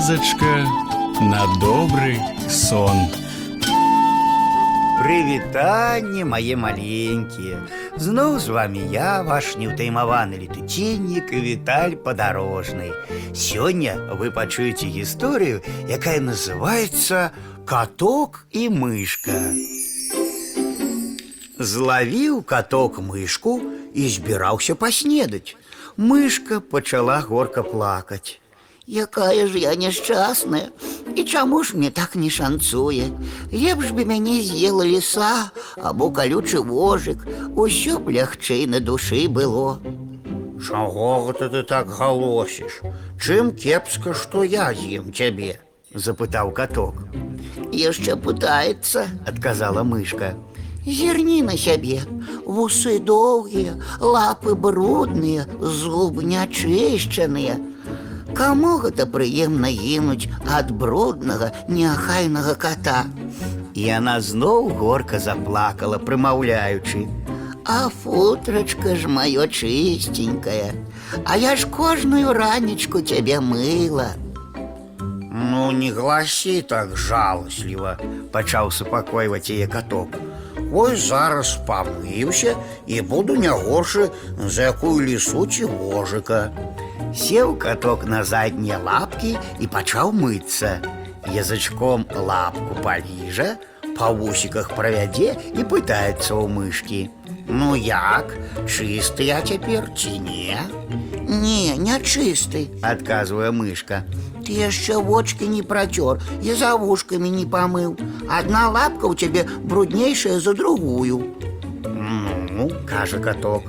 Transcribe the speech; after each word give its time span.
Казочка 0.00 0.66
на 1.20 1.44
добрый 1.60 2.18
сон. 2.48 3.10
Привитание, 5.02 6.24
мои 6.24 6.54
маленькие! 6.54 7.68
Знов 7.96 8.40
с 8.40 8.48
вами 8.48 8.78
я, 8.90 9.22
ваш 9.22 9.56
неутаймованы 9.56 10.36
летучинник 10.36 11.30
Виталь 11.30 11.96
Подорожный. 11.96 12.92
Сегодня 13.34 14.00
вы 14.14 14.30
почуете 14.30 14.86
историю, 15.02 15.62
якая 15.86 16.22
называется 16.22 17.32
«Каток 17.66 18.46
и 18.50 18.70
мышка». 18.70 19.52
Зловил 21.58 22.42
каток 22.42 23.00
мышку 23.00 23.60
и 23.92 24.08
сбирался 24.08 24.74
поснедать. 24.74 25.58
Мышка 25.98 26.62
пачала 26.62 27.20
горка 27.20 27.62
плакать. 27.62 28.40
Якая 28.90 29.46
ж 29.46 29.58
я 29.58 29.76
несчастная, 29.76 30.70
і 31.16 31.24
чаму 31.24 31.62
ж 31.62 31.76
мне 31.76 31.90
так 31.90 32.16
не 32.16 32.28
шанцуе. 32.28 33.14
Лепш 33.52 33.94
бы 33.94 34.02
мяне 34.04 34.42
з'ела 34.42 34.82
ліса 34.82 35.54
або 35.78 36.10
калючы 36.10 36.58
вожык, 36.58 37.22
усё 37.54 38.02
б 38.02 38.10
лягчэй 38.10 38.66
на 38.66 38.80
душы 38.82 39.30
было. 39.30 39.78
Чаго 40.58 41.30
гэта 41.30 41.46
ты 41.54 41.62
так 41.62 41.86
галосіш? 41.86 42.82
Чым 43.14 43.54
кепска, 43.54 44.10
што 44.10 44.42
я 44.42 44.74
з'ем 44.74 45.14
цябе? 45.14 45.62
запытаў 45.94 46.50
каток. 46.50 47.06
Яшчэ 47.70 48.18
пытаецца, 48.18 49.06
адказала 49.22 49.86
мышка. 49.86 50.34
Зірні 50.82 51.42
на 51.46 51.54
сябе. 51.54 52.02
Вусы 52.42 52.98
доўгія, 52.98 53.78
лапы 54.00 54.58
брудныя, 54.58 55.46
зуб 55.62 56.22
нячышчаныя. 56.26 57.69
Кому 58.34 58.78
это 58.80 59.06
прыемна 59.06 59.68
гінуць 59.68 60.28
от 60.58 60.70
бруднага 60.70 61.52
неохайного 61.68 62.54
кота. 62.54 63.04
И 63.74 63.88
она 63.88 64.20
снова 64.20 64.70
горко 64.70 65.18
заплакала, 65.18 65.98
прымаўляючы. 65.98 67.08
А 67.64 67.88
футрачка 67.88 68.96
ж 68.96 69.08
мое 69.08 69.46
чыстенькая, 69.46 70.74
А 71.24 71.36
я 71.36 71.56
ж 71.56 71.66
кожную 71.66 72.32
ранечку 72.32 73.00
цябе 73.00 73.40
мыла. 73.40 74.14
Ну 75.32 75.72
не 75.72 75.90
гласі 75.90 76.62
так 76.62 76.96
жалостливо, 76.96 77.98
почал 78.32 78.66
успокоивать 78.68 79.50
ее 79.50 79.66
коток. 79.66 80.08
Ой, 80.72 80.96
зараз 80.96 81.58
памыўся 81.66 82.54
и 82.86 83.00
буду 83.00 83.36
не 83.36 83.50
горшы 83.50 84.10
за 84.38 84.62
якую 84.62 85.06
лісу 85.06 85.46
ці 85.46 85.64
вожыка. 85.64 86.50
Сел 87.14 87.56
каток 87.56 88.06
на 88.06 88.24
задние 88.24 88.76
лапки 88.76 89.38
и 89.58 89.66
пачаў 89.66 90.12
мыться 90.12 90.80
Язычком 91.26 92.06
лапку 92.14 92.74
паліжа, 92.82 93.58
по 94.00 94.08
усиках 94.08 94.70
правядзе 94.72 95.36
і 95.52 95.64
пытаецца 95.68 96.32
ў 96.32 96.48
мышкі. 96.48 97.00
Ну 97.46 97.74
як, 97.76 98.32
чистый 98.64 99.28
я 99.28 99.40
теперь 99.42 99.92
ці 99.92 100.18
не? 100.18 100.56
Не, 101.28 101.76
не 101.76 102.00
чистый 102.00 102.70
адказвае 102.80 103.50
мышка. 103.52 104.04
Ты 104.40 104.56
яшчэ 104.56 104.96
вочки 104.96 105.44
не 105.44 105.62
протер 105.62 106.22
і 106.40 106.54
за 106.54 106.74
ушками 106.74 107.28
не 107.28 107.44
помыл 107.44 107.98
одна 108.24 108.70
лапка 108.70 109.04
у 109.04 109.14
цябе 109.14 109.44
бруднейшая 109.62 110.40
за 110.40 110.54
другую. 110.54 111.36
Ну, 111.84 112.70
кажа 112.86 113.18
каток, 113.18 113.64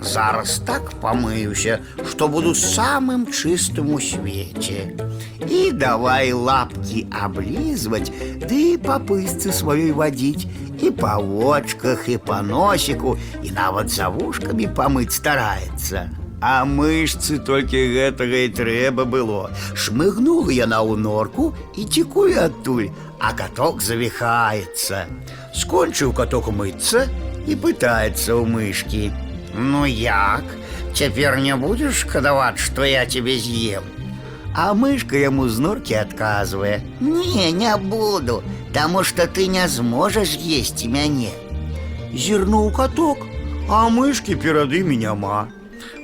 зараз 0.00 0.62
так 0.66 0.90
помыюся, 1.00 1.80
что 2.08 2.28
буду 2.28 2.54
самым 2.54 3.26
чистым 3.32 3.94
у 3.94 4.00
свете. 4.00 4.96
И 5.48 5.70
давай 5.72 6.32
лапки 6.32 7.06
облизывать, 7.10 8.12
да 8.40 8.54
и 8.54 8.76
по 8.76 8.98
пыльце 8.98 9.52
своей 9.52 9.92
водить, 9.92 10.48
и 10.80 10.90
по 10.90 11.18
очках, 11.54 12.08
и 12.08 12.16
по 12.16 12.42
носику, 12.42 13.18
и 13.42 13.50
навод 13.50 13.90
за 13.90 14.08
ушками 14.08 14.66
помыть 14.66 15.12
старается. 15.12 16.10
А 16.40 16.64
мышцы 16.64 17.38
только 17.38 17.76
гэтага 17.76 18.36
и 18.44 18.48
треба 18.48 19.04
было. 19.04 19.50
Шмыгнула 19.74 20.50
я 20.50 20.66
на 20.66 20.82
унорку 20.82 21.54
и 21.74 21.84
текую 21.84 22.44
адтуль, 22.44 22.90
а 23.18 23.32
каток 23.32 23.80
завихается. 23.80 25.06
Скончил 25.54 26.12
каток 26.12 26.48
мыться 26.48 27.08
и 27.46 27.56
пытается 27.56 28.36
у 28.36 28.44
мышки. 28.44 29.12
Ну 29.56 29.86
як, 29.86 30.44
цяпер 30.92 31.38
не 31.40 31.56
будзеш 31.56 32.02
шкадаваць, 32.04 32.60
што 32.60 32.84
я 32.84 33.06
цябе 33.06 33.38
з'ем. 33.40 33.84
А 34.52 34.72
мышка 34.74 35.16
яму 35.16 35.48
з 35.48 35.58
норкі 35.60 35.94
адказвае: 36.00 36.80
Не, 37.00 37.52
не 37.52 37.76
буду, 37.76 38.42
таму 38.72 39.04
што 39.04 39.26
ты 39.26 39.48
не 39.48 39.68
зможаш 39.68 40.36
есці 40.36 40.88
мяне. 40.88 41.32
Зірнуў 42.12 42.72
каток, 42.76 43.24
а 43.68 43.88
мышкі 43.88 44.36
перад 44.36 44.72
імі 44.72 44.96
няма. 44.96 45.48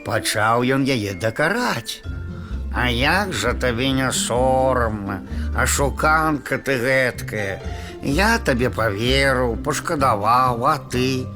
Пачаў 0.04 0.64
ён 0.76 0.88
яе 0.88 1.14
дакараць. 1.14 2.00
А 2.74 2.88
як 2.88 3.32
жа 3.32 3.52
табе 3.52 3.92
не 3.92 4.10
сорамна, 4.12 5.20
а 5.56 5.66
шуканка 5.66 6.56
ты 6.58 6.76
гэткая. 6.80 7.60
Я 8.02 8.38
табе 8.38 8.68
паверыў, 8.68 9.56
пашкадаваў, 9.64 10.66
а 10.66 10.76
ты. 10.92 11.26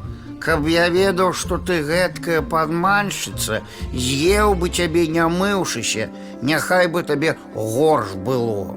Каб 0.40 0.66
я 0.68 0.88
ведаў, 0.92 1.32
што 1.32 1.58
ты 1.58 1.80
гэткая 1.82 2.42
падманшчыца, 2.42 3.62
з'еў 3.92 4.54
бы 4.54 4.68
цябе 4.68 5.06
не 5.08 5.24
мыўшыся, 5.26 6.10
няхай 6.42 6.86
бы 6.88 7.02
табе 7.02 7.36
горш 7.54 8.14
было. 8.14 8.76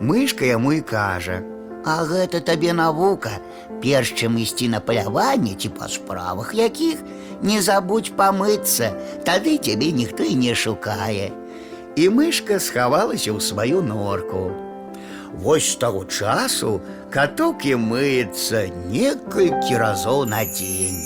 Мышка 0.00 0.44
яму 0.44 0.72
і 0.72 0.80
кажа: 0.80 1.42
«А 1.84 2.04
гэта 2.04 2.40
табе 2.40 2.72
навука, 2.72 3.40
перш 3.82 4.12
чым 4.14 4.38
ісці 4.38 4.68
на 4.68 4.80
паляванне 4.80 5.54
ці 5.58 5.72
па 5.74 5.88
справах 5.88 6.54
якіх, 6.54 7.02
не 7.42 7.60
забудь 7.60 8.12
памыцца, 8.14 8.94
тады 9.26 9.58
цябе 9.58 9.90
ніхто 9.90 10.22
і 10.22 10.34
не 10.38 10.54
шукае. 10.54 11.32
І 11.96 12.08
мышка 12.08 12.60
схавалася 12.60 13.34
ў 13.34 13.40
сваю 13.40 13.82
норку. 13.82 14.61
Вообще 15.42 15.72
с 15.72 15.76
того 15.76 16.04
часу 16.04 16.80
каток 17.10 17.64
и 17.66 17.74
мыется 17.74 18.68
некалькі 18.86 19.74
разоў 19.74 20.24
на 20.24 20.44
день. 20.46 21.02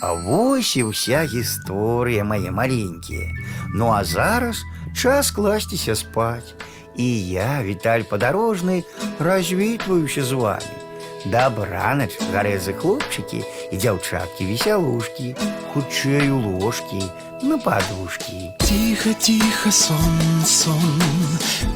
А 0.00 0.14
вось 0.14 0.78
і 0.78 0.94
ўся 0.94 1.26
гісторыя 1.26 2.22
мои 2.22 2.54
маленькие. 2.54 3.34
Ну 3.74 3.90
а 3.90 4.04
зараз 4.04 4.62
час 4.94 5.34
класціся 5.34 5.96
спать. 5.96 6.54
И 6.94 7.02
я, 7.02 7.62
Віталь 7.64 8.06
подорожный, 8.06 8.86
развітваюся 9.18 10.22
с 10.22 10.30
вами. 10.30 10.78
Дабранач, 11.26 12.14
гарэзы 12.30 12.78
хлопчыкі 12.78 13.42
і 13.42 13.74
дзяўчаткі 13.74 14.46
весялушкі, 14.46 15.34
хутчэй 15.74 16.30
у 16.30 16.62
ложкі, 16.62 17.02
на 17.42 17.58
подушке. 17.58 18.52
Тихо, 18.58 19.14
тихо, 19.14 19.70
сон, 19.70 20.44
сон, 20.44 21.02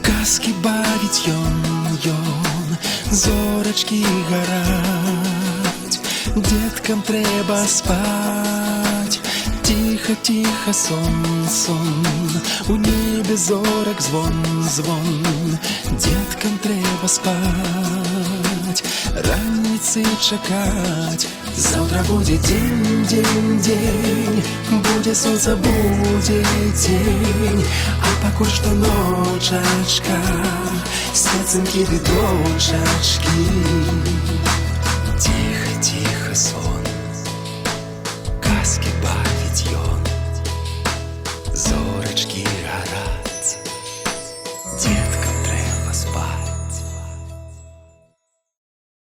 каски 0.03 0.53
бавить 0.63 1.27
ён, 1.27 1.99
ён, 2.05 2.77
зорочки 3.11 4.05
горать, 4.29 6.01
деткам 6.37 7.03
треба 7.03 7.65
спать. 7.67 9.21
Тихо, 9.63 10.15
тихо, 10.23 10.73
сон, 10.73 11.49
сон, 11.49 12.07
у 12.69 12.77
небе 12.77 13.37
зорок 13.37 14.01
звон, 14.01 14.35
звон, 14.63 15.25
деткам 15.99 16.59
треба 16.59 17.09
спать 17.09 18.44
спать, 18.75 18.85
раніцы 19.15 20.05
чакать. 20.21 21.29
Завтра 21.57 22.03
будет 22.05 22.41
день, 22.43 23.07
день, 23.07 23.61
день, 23.61 24.45
Буде 24.71 25.15
солнце, 25.15 25.57
будет 25.57 26.27
день, 26.27 27.65
а 28.01 28.25
покуль 28.27 28.48
что 28.48 28.71
ночачка, 28.71 30.16
Сценки 31.13 31.84
ды 31.84 32.01
дочачки. 32.01 33.28
Тихо, 35.19 35.83
тихо, 35.83 36.34
сон, 36.34 36.84
каски 38.43 38.89
бар. 39.03 39.23